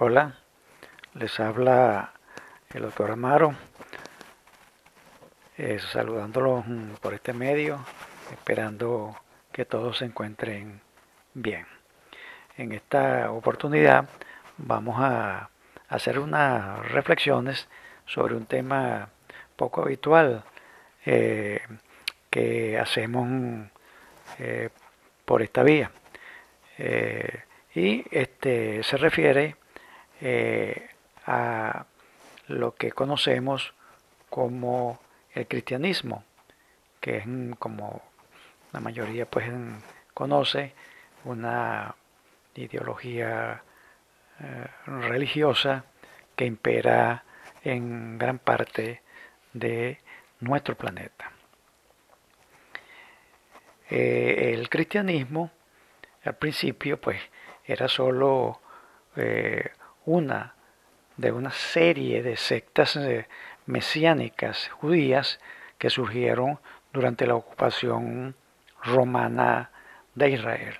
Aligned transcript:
Hola, 0.00 0.32
les 1.14 1.40
habla 1.40 2.12
el 2.72 2.82
doctor 2.82 3.10
Amaro, 3.10 3.56
eh, 5.56 5.80
saludándolos 5.80 6.64
mm, 6.68 6.92
por 7.00 7.14
este 7.14 7.32
medio, 7.32 7.84
esperando 8.30 9.16
que 9.50 9.64
todos 9.64 9.98
se 9.98 10.04
encuentren 10.04 10.80
bien. 11.34 11.66
En 12.56 12.70
esta 12.70 13.32
oportunidad 13.32 14.08
vamos 14.56 15.00
a 15.00 15.50
hacer 15.88 16.20
unas 16.20 16.88
reflexiones 16.92 17.66
sobre 18.06 18.36
un 18.36 18.46
tema 18.46 19.08
poco 19.56 19.82
habitual 19.82 20.44
eh, 21.06 21.60
que 22.30 22.78
hacemos 22.78 23.68
eh, 24.38 24.70
por 25.24 25.42
esta 25.42 25.64
vía. 25.64 25.90
y 27.74 28.04
este 28.12 28.84
se 28.84 28.96
refiere 28.96 29.56
eh, 30.20 30.88
a 31.26 31.86
lo 32.48 32.74
que 32.74 32.92
conocemos 32.92 33.74
como 34.30 34.98
el 35.34 35.46
cristianismo, 35.46 36.24
que 37.00 37.18
es 37.18 37.24
como 37.58 38.02
la 38.72 38.80
mayoría 38.80 39.26
pues 39.26 39.46
conoce 40.14 40.74
una 41.24 41.94
ideología 42.54 43.62
eh, 44.40 44.66
religiosa 44.86 45.84
que 46.34 46.46
impera 46.46 47.24
en 47.62 48.18
gran 48.18 48.38
parte 48.38 49.02
de 49.52 49.98
nuestro 50.40 50.76
planeta. 50.76 51.32
Eh, 53.90 54.52
el 54.54 54.68
cristianismo 54.68 55.50
al 56.24 56.36
principio 56.36 57.00
pues 57.00 57.20
era 57.64 57.88
solo 57.88 58.60
una 60.08 60.54
de 61.18 61.32
una 61.32 61.50
serie 61.50 62.22
de 62.22 62.36
sectas 62.38 62.96
eh, 62.96 63.28
mesiánicas 63.66 64.68
judías 64.68 65.38
que 65.76 65.90
surgieron 65.90 66.58
durante 66.94 67.26
la 67.26 67.34
ocupación 67.34 68.34
romana 68.82 69.70
de 70.14 70.30
Israel, 70.30 70.78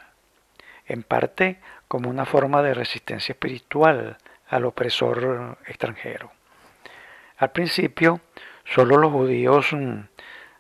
en 0.86 1.02
parte 1.02 1.60
como 1.88 2.08
una 2.08 2.24
forma 2.24 2.62
de 2.62 2.72
resistencia 2.72 3.34
espiritual 3.34 4.16
al 4.48 4.64
opresor 4.64 5.58
extranjero. 5.66 6.32
Al 7.36 7.50
principio, 7.52 8.22
solo 8.64 8.96
los 8.96 9.12
judíos 9.12 9.72
mm, 9.72 10.00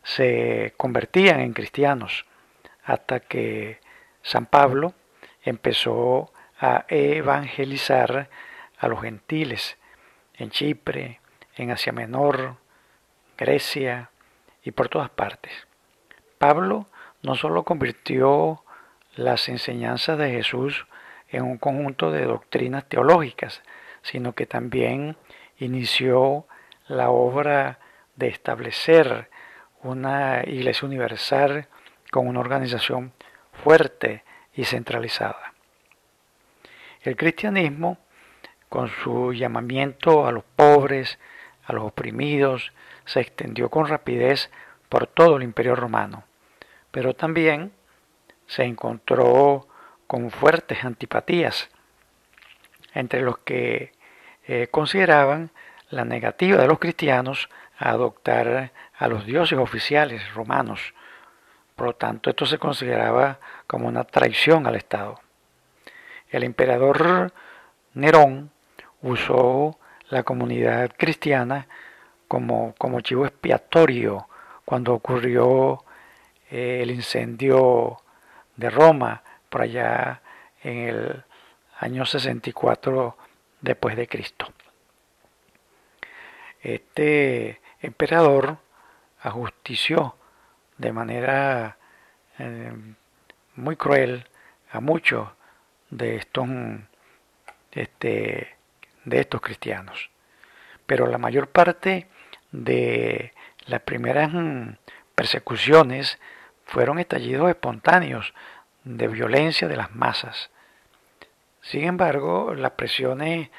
se 0.02 0.74
convertían 0.76 1.40
en 1.40 1.54
cristianos, 1.54 2.26
hasta 2.84 3.20
que 3.20 3.80
San 4.22 4.44
Pablo 4.44 4.92
empezó 5.42 6.32
a 6.60 6.84
evangelizar 6.88 8.28
a 8.78 8.88
los 8.88 9.02
gentiles 9.02 9.76
en 10.34 10.50
Chipre, 10.50 11.20
en 11.56 11.70
Asia 11.70 11.92
Menor, 11.92 12.56
Grecia 13.36 14.10
y 14.62 14.70
por 14.70 14.88
todas 14.88 15.10
partes. 15.10 15.52
Pablo 16.38 16.86
no 17.22 17.34
solo 17.34 17.64
convirtió 17.64 18.62
las 19.14 19.48
enseñanzas 19.48 20.18
de 20.18 20.30
Jesús 20.30 20.86
en 21.28 21.42
un 21.42 21.58
conjunto 21.58 22.10
de 22.10 22.24
doctrinas 22.24 22.88
teológicas, 22.88 23.62
sino 24.02 24.34
que 24.34 24.46
también 24.46 25.16
inició 25.58 26.46
la 26.86 27.10
obra 27.10 27.80
de 28.16 28.28
establecer 28.28 29.28
una 29.82 30.42
iglesia 30.44 30.86
universal 30.86 31.66
con 32.10 32.26
una 32.26 32.40
organización 32.40 33.12
fuerte 33.52 34.24
y 34.54 34.64
centralizada. 34.64 35.52
El 37.02 37.16
cristianismo 37.16 37.98
con 38.68 38.90
su 39.02 39.32
llamamiento 39.32 40.26
a 40.26 40.32
los 40.32 40.44
pobres, 40.44 41.18
a 41.64 41.72
los 41.72 41.84
oprimidos, 41.84 42.72
se 43.04 43.20
extendió 43.20 43.70
con 43.70 43.86
rapidez 43.86 44.50
por 44.88 45.06
todo 45.06 45.36
el 45.36 45.42
imperio 45.42 45.74
romano, 45.74 46.24
pero 46.90 47.14
también 47.14 47.72
se 48.46 48.64
encontró 48.64 49.66
con 50.06 50.30
fuertes 50.30 50.84
antipatías 50.84 51.68
entre 52.94 53.20
los 53.22 53.38
que 53.38 53.92
eh, 54.46 54.68
consideraban 54.70 55.50
la 55.90 56.04
negativa 56.04 56.60
de 56.60 56.66
los 56.66 56.78
cristianos 56.78 57.48
a 57.78 57.90
adoptar 57.90 58.72
a 58.96 59.08
los 59.08 59.24
dioses 59.26 59.58
oficiales 59.58 60.34
romanos. 60.34 60.94
Por 61.76 61.86
lo 61.86 61.94
tanto, 61.94 62.30
esto 62.30 62.44
se 62.46 62.58
consideraba 62.58 63.38
como 63.66 63.86
una 63.86 64.04
traición 64.04 64.66
al 64.66 64.74
Estado. 64.74 65.20
El 66.30 66.42
emperador 66.42 67.32
Nerón 67.94 68.50
usó 69.02 69.78
la 70.10 70.22
comunidad 70.22 70.90
cristiana 70.96 71.66
como, 72.26 72.74
como 72.78 73.00
chivo 73.00 73.26
expiatorio 73.26 74.28
cuando 74.64 74.94
ocurrió 74.94 75.84
eh, 76.50 76.80
el 76.82 76.90
incendio 76.90 77.98
de 78.56 78.70
Roma 78.70 79.22
por 79.48 79.62
allá 79.62 80.20
en 80.62 80.78
el 80.78 81.24
año 81.78 82.04
64 82.04 83.16
después 83.60 83.96
de 83.96 84.08
Cristo. 84.08 84.46
Este 86.60 87.60
emperador 87.80 88.58
ajustició 89.20 90.16
de 90.76 90.92
manera 90.92 91.78
eh, 92.38 92.72
muy 93.54 93.76
cruel 93.76 94.26
a 94.70 94.80
muchos 94.80 95.28
de 95.90 96.16
estos 96.16 96.48
este, 97.72 98.57
de 99.04 99.20
estos 99.20 99.40
cristianos. 99.40 100.10
Pero 100.86 101.06
la 101.06 101.18
mayor 101.18 101.48
parte 101.48 102.08
de 102.52 103.32
las 103.66 103.80
primeras 103.82 104.32
mm, 104.32 104.70
persecuciones 105.14 106.18
fueron 106.64 106.98
estallidos 106.98 107.48
espontáneos 107.50 108.34
de 108.84 109.08
violencia 109.08 109.68
de 109.68 109.76
las 109.76 109.94
masas. 109.94 110.50
Sin 111.60 111.84
embargo, 111.84 112.54
las 112.54 112.72
presiones 112.72 113.50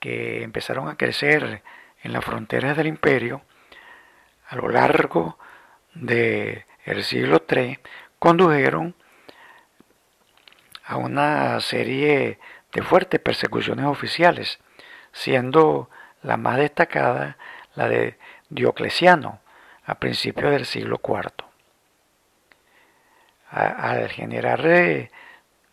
que 0.00 0.42
empezaron 0.42 0.88
a 0.88 0.96
crecer 0.96 1.62
en 2.02 2.12
las 2.12 2.24
fronteras 2.24 2.76
del 2.76 2.86
imperio 2.86 3.42
a 4.48 4.56
lo 4.56 4.68
largo 4.68 5.38
del 5.94 6.64
siglo 7.02 7.44
III 7.48 7.78
condujeron 8.18 8.94
a 10.84 10.96
una 10.96 11.60
serie 11.60 12.38
de 12.72 12.82
fuertes 12.82 13.20
persecuciones 13.20 13.86
oficiales 13.86 14.58
siendo 15.12 15.90
la 16.22 16.36
más 16.36 16.58
destacada 16.58 17.36
la 17.74 17.88
de 17.88 18.18
Diocleciano 18.50 19.40
a 19.84 19.96
principios 19.96 20.50
del 20.50 20.66
siglo 20.66 21.00
IV. 21.02 21.44
al 23.50 24.08
generar 24.10 24.60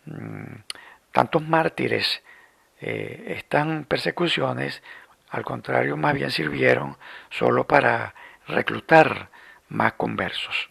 mm, 0.04 0.54
tantos 1.12 1.42
mártires, 1.42 2.22
eh, 2.80 3.34
estas 3.38 3.86
persecuciones, 3.86 4.82
al 5.30 5.44
contrario, 5.44 5.96
más 5.96 6.14
bien 6.14 6.30
sirvieron 6.30 6.96
solo 7.30 7.66
para 7.66 8.14
reclutar 8.46 9.30
más 9.68 9.94
conversos. 9.94 10.70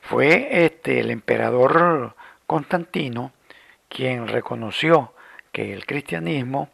Fue 0.00 0.64
este 0.64 1.00
el 1.00 1.10
emperador 1.10 2.14
Constantino 2.46 3.32
quien 3.88 4.28
reconoció 4.28 5.12
que 5.56 5.72
el 5.72 5.86
cristianismo, 5.86 6.68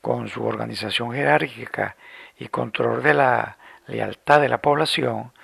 con 0.00 0.28
su 0.28 0.42
organización 0.42 1.12
jerárquica 1.12 1.96
y 2.38 2.48
control 2.48 3.02
de 3.02 3.12
la 3.12 3.58
lealtad 3.88 4.40
de 4.40 4.48
la 4.48 4.62
población, 4.62 5.34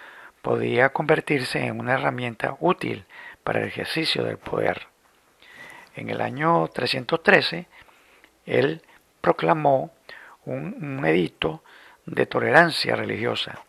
podía 0.40 0.88
convertirse 0.88 1.66
en 1.66 1.78
una 1.78 1.92
herramienta 1.92 2.56
útil 2.60 3.04
para 3.44 3.60
el 3.60 3.68
ejercicio 3.68 4.24
del 4.24 4.38
poder. 4.38 4.86
En 5.96 6.08
el 6.08 6.22
año 6.22 6.66
313, 6.68 7.68
él 8.46 8.80
proclamó 9.20 9.92
un, 10.46 10.74
un 10.80 11.04
edicto 11.04 11.62
de 12.06 12.24
tolerancia 12.24 12.96
religiosa. 12.96 13.66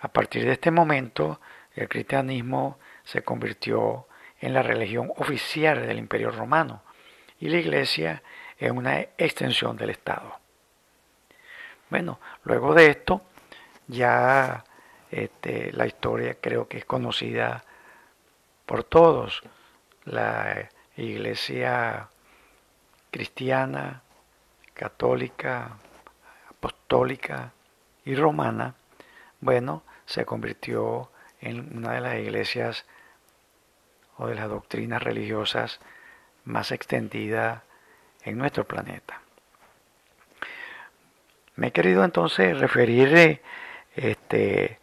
A 0.00 0.08
partir 0.08 0.46
de 0.46 0.52
este 0.52 0.70
momento, 0.70 1.38
el 1.74 1.86
cristianismo 1.86 2.78
se 3.04 3.20
convirtió 3.20 4.08
en 4.40 4.54
la 4.54 4.62
religión 4.62 5.12
oficial 5.16 5.86
del 5.86 5.98
Imperio 5.98 6.30
Romano 6.30 6.87
y 7.40 7.48
la 7.48 7.58
Iglesia 7.58 8.22
es 8.58 8.70
una 8.70 9.00
extensión 9.00 9.76
del 9.76 9.90
Estado. 9.90 10.38
Bueno, 11.90 12.20
luego 12.44 12.74
de 12.74 12.90
esto, 12.90 13.22
ya 13.86 14.64
este, 15.10 15.72
la 15.72 15.86
historia 15.86 16.36
creo 16.40 16.68
que 16.68 16.78
es 16.78 16.84
conocida 16.84 17.64
por 18.66 18.84
todos. 18.84 19.42
La 20.04 20.68
iglesia 20.96 22.08
cristiana, 23.10 24.02
católica, 24.74 25.78
apostólica 26.50 27.52
y 28.04 28.14
romana, 28.14 28.74
bueno, 29.40 29.82
se 30.04 30.24
convirtió 30.24 31.10
en 31.40 31.76
una 31.76 31.92
de 31.92 32.00
las 32.00 32.16
iglesias 32.16 32.84
o 34.16 34.26
de 34.26 34.34
las 34.34 34.48
doctrinas 34.48 35.02
religiosas 35.02 35.80
más 36.48 36.72
extendida 36.72 37.62
en 38.24 38.38
nuestro 38.38 38.64
planeta. 38.64 39.20
Me 41.56 41.68
he 41.68 41.72
querido 41.72 42.04
entonces 42.04 42.58
referir 42.58 43.40
este, 43.94 44.78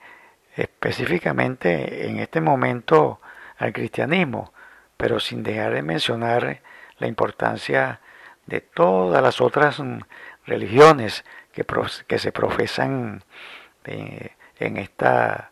específicamente 0.56 2.08
en 2.08 2.20
este 2.20 2.40
momento 2.40 3.20
al 3.58 3.74
cristianismo, 3.74 4.54
pero 4.98 5.20
sin 5.20 5.44
dejar 5.44 5.74
de 5.74 5.82
mencionar 5.82 6.62
la 7.00 7.08
importancia 7.08 8.00
de 8.46 8.62
todas 8.62 9.22
las 9.24 9.42
otras 9.42 9.82
religiones 10.46 11.26
que, 11.52 12.20
se 12.20 12.32
profesan 12.32 13.24
eh, 13.86 14.32
en, 14.60 14.78
esta, 14.78 15.52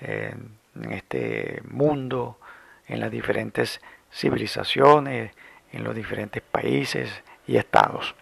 en 0.00 0.92
este 0.92 1.60
mundo, 1.68 2.38
en 2.86 3.00
las 3.00 3.10
diferentes 3.10 3.80
civilizaciones, 4.12 5.32
en 5.72 5.84
los 5.84 5.94
diferentes 5.94 6.42
países 6.42 7.22
y 7.46 7.56
estados. 7.56 8.14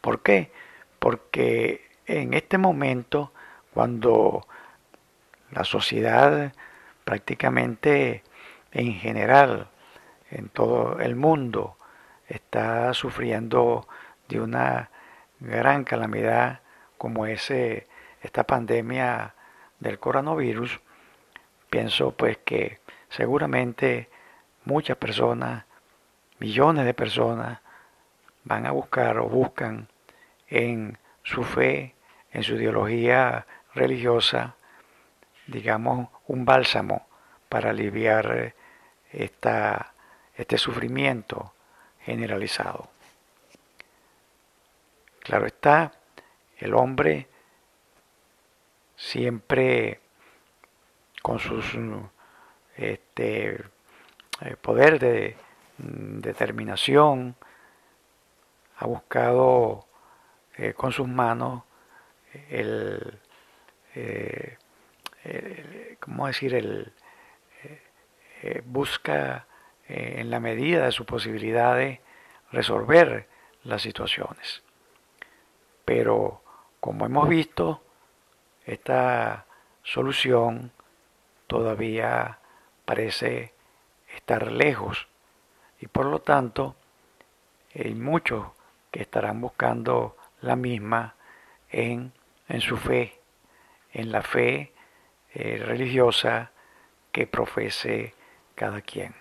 ¿Por 0.00 0.22
qué? 0.22 0.52
Porque 0.98 1.88
en 2.06 2.34
este 2.34 2.58
momento, 2.58 3.32
cuando 3.72 4.46
la 5.50 5.64
sociedad 5.64 6.52
prácticamente 7.04 8.24
en 8.72 8.94
general, 8.94 9.68
en 10.30 10.48
todo 10.48 10.98
el 11.00 11.14
mundo, 11.14 11.76
está 12.28 12.92
sufriendo 12.94 13.86
de 14.28 14.40
una 14.40 14.90
gran 15.38 15.84
calamidad 15.84 16.60
como 16.98 17.26
es 17.26 17.50
esta 17.50 18.44
pandemia 18.44 19.34
del 19.78 19.98
coronavirus, 20.00 20.80
pienso 21.70 22.10
pues 22.12 22.38
que 22.38 22.80
seguramente 23.08 24.08
muchas 24.64 24.96
personas, 24.96 25.65
millones 26.38 26.84
de 26.84 26.94
personas, 26.94 27.60
van 28.44 28.66
a 28.66 28.70
buscar 28.70 29.18
o 29.18 29.28
buscan 29.28 29.88
en 30.48 30.98
su 31.22 31.42
fe, 31.42 31.94
en 32.32 32.42
su 32.42 32.54
ideología 32.54 33.46
religiosa, 33.74 34.56
digamos, 35.46 36.08
un 36.26 36.44
bálsamo 36.44 37.06
para 37.48 37.70
aliviar 37.70 38.54
esta, 39.12 39.94
este 40.34 40.58
sufrimiento 40.58 41.52
generalizado. 42.00 42.88
Claro 45.20 45.46
está, 45.46 45.92
el 46.58 46.74
hombre 46.74 47.28
siempre 48.96 50.00
con 51.20 51.38
sus 51.38 51.76
este, 52.76 53.64
eh, 54.40 54.56
poder 54.60 54.98
de 54.98 55.36
determinación 55.78 57.36
ha 58.78 58.86
buscado 58.86 59.86
eh, 60.56 60.74
con 60.74 60.92
sus 60.92 61.08
manos 61.08 61.62
el, 62.50 63.18
eh, 63.94 64.56
¿cómo 66.00 66.26
decir? 66.26 66.54
El, 66.54 66.92
busca 68.64 69.46
en 69.88 70.30
la 70.30 70.38
medida 70.38 70.84
de 70.84 70.92
sus 70.92 71.06
posibilidades 71.06 71.98
resolver 72.52 73.28
las 73.64 73.82
situaciones. 73.82 74.62
Pero 75.84 76.42
como 76.80 77.06
hemos 77.06 77.28
visto, 77.28 77.82
esta 78.64 79.46
solución 79.82 80.72
todavía 81.46 82.38
parece 82.84 83.54
estar 84.14 84.50
lejos 84.52 85.08
y 85.80 85.86
por 85.86 86.06
lo 86.06 86.20
tanto 86.20 86.76
hay 87.74 87.94
muchos 87.94 88.46
que 88.90 89.02
estarán 89.02 89.40
buscando 89.40 90.16
la 90.40 90.56
misma 90.56 91.14
en, 91.70 92.12
en 92.48 92.60
su 92.60 92.76
fe, 92.76 93.20
en 93.92 94.12
la 94.12 94.22
fe 94.22 94.72
eh, 95.34 95.62
religiosa 95.64 96.52
que 97.12 97.26
profese 97.26 98.14
cada 98.54 98.80
quien. 98.80 99.14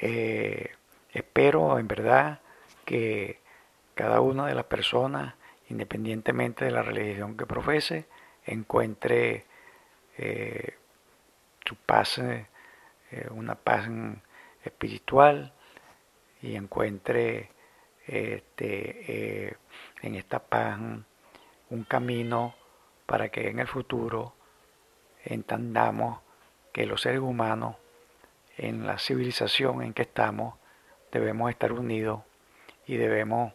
Eh, 0.00 0.72
espero 1.10 1.78
en 1.78 1.88
verdad 1.88 2.40
que 2.84 3.40
cada 3.94 4.20
una 4.20 4.46
de 4.46 4.54
las 4.54 4.66
personas, 4.66 5.34
independientemente 5.70 6.64
de 6.64 6.70
la 6.70 6.82
religión 6.82 7.36
que 7.36 7.46
profese, 7.46 8.06
encuentre 8.44 9.44
eh, 10.16 10.74
su 11.64 11.76
paz, 11.76 12.20
eh, 13.10 13.28
una 13.30 13.54
paz 13.54 13.88
espiritual 14.64 15.52
y 16.42 16.56
encuentre 16.56 17.50
este, 18.06 19.46
eh, 19.46 19.56
en 20.02 20.14
esta 20.14 20.38
paz 20.40 20.78
un 21.70 21.84
camino 21.84 22.54
para 23.06 23.28
que 23.28 23.48
en 23.48 23.58
el 23.58 23.66
futuro 23.66 24.34
entendamos 25.24 26.20
que 26.72 26.86
los 26.86 27.02
seres 27.02 27.20
humanos 27.20 27.76
en 28.56 28.86
la 28.86 28.98
civilización 28.98 29.82
en 29.82 29.92
que 29.92 30.02
estamos 30.02 30.54
debemos 31.12 31.50
estar 31.50 31.72
unidos 31.72 32.22
y 32.86 32.96
debemos 32.96 33.52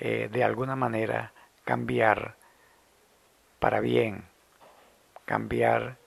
de 0.00 0.44
alguna 0.44 0.76
manera 0.76 1.34
cambiar 1.64 2.36
para 3.60 3.80
bien, 3.80 4.24
cambiar 5.26 5.99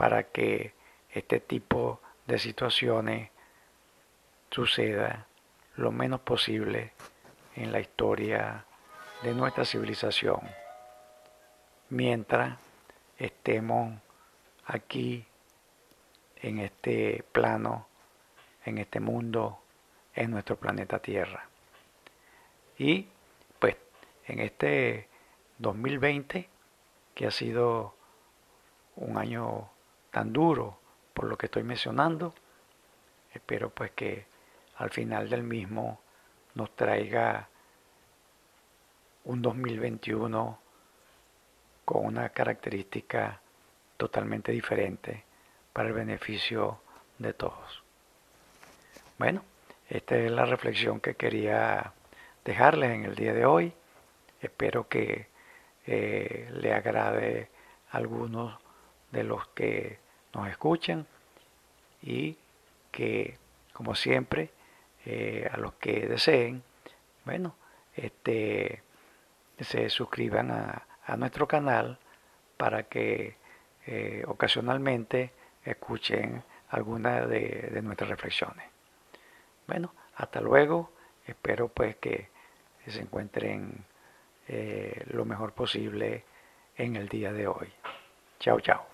para 0.00 0.22
que 0.22 0.72
este 1.10 1.40
tipo 1.40 2.00
de 2.26 2.38
situaciones 2.38 3.28
suceda 4.50 5.26
lo 5.76 5.92
menos 5.92 6.20
posible 6.20 6.94
en 7.54 7.70
la 7.70 7.80
historia 7.80 8.64
de 9.22 9.34
nuestra 9.34 9.66
civilización, 9.66 10.40
mientras 11.90 12.58
estemos 13.18 14.00
aquí 14.64 15.26
en 16.36 16.60
este 16.60 17.22
plano, 17.32 17.86
en 18.64 18.78
este 18.78 19.00
mundo, 19.00 19.60
en 20.14 20.30
nuestro 20.30 20.56
planeta 20.56 21.00
Tierra. 21.00 21.46
Y 22.78 23.06
pues 23.58 23.76
en 24.26 24.38
este 24.40 25.08
2020 25.58 26.48
que 27.14 27.26
ha 27.26 27.30
sido 27.30 27.94
un 28.96 29.18
año 29.18 29.68
tan 30.10 30.32
duro 30.32 30.78
por 31.14 31.26
lo 31.26 31.36
que 31.36 31.46
estoy 31.46 31.62
mencionando. 31.62 32.34
Espero 33.32 33.70
pues 33.70 33.92
que 33.92 34.26
al 34.76 34.90
final 34.90 35.28
del 35.28 35.42
mismo 35.42 36.00
nos 36.54 36.74
traiga 36.74 37.48
un 39.24 39.42
2021 39.42 40.58
con 41.84 42.06
una 42.06 42.30
característica 42.30 43.40
totalmente 43.96 44.52
diferente 44.52 45.24
para 45.72 45.88
el 45.88 45.94
beneficio 45.94 46.80
de 47.18 47.34
todos. 47.34 47.82
Bueno, 49.18 49.44
esta 49.88 50.16
es 50.16 50.30
la 50.30 50.46
reflexión 50.46 51.00
que 51.00 51.14
quería 51.14 51.92
dejarles 52.44 52.90
en 52.90 53.04
el 53.04 53.14
día 53.14 53.34
de 53.34 53.44
hoy. 53.44 53.72
Espero 54.40 54.88
que 54.88 55.28
eh, 55.86 56.48
le 56.54 56.72
agrade 56.72 57.50
a 57.90 57.98
algunos 57.98 58.58
de 59.12 59.24
los 59.24 59.46
que 59.48 59.98
nos 60.34 60.48
escuchan 60.48 61.06
y 62.02 62.36
que, 62.90 63.38
como 63.72 63.94
siempre, 63.94 64.50
eh, 65.04 65.48
a 65.50 65.56
los 65.56 65.74
que 65.74 66.06
deseen, 66.06 66.62
bueno, 67.24 67.54
este, 67.94 68.82
se 69.58 69.90
suscriban 69.90 70.50
a, 70.50 70.86
nuestro 71.16 71.48
canal 71.48 71.98
para 72.56 72.84
que 72.84 73.36
eh, 73.84 74.22
ocasionalmente 74.28 75.32
escuchen 75.64 76.44
algunas 76.68 77.28
de, 77.28 77.68
de, 77.72 77.82
nuestras 77.82 78.10
reflexiones. 78.10 78.64
Bueno, 79.66 79.92
hasta 80.14 80.40
luego. 80.40 80.92
Espero 81.26 81.66
pues 81.66 81.96
que 81.96 82.28
se 82.86 83.00
encuentren 83.00 83.84
eh, 84.48 85.04
lo 85.10 85.24
mejor 85.24 85.52
posible 85.52 86.24
en 86.76 86.96
el 86.96 87.08
día 87.08 87.32
de 87.32 87.46
hoy. 87.46 87.72
Chao, 88.40 88.60
chao. 88.60 88.89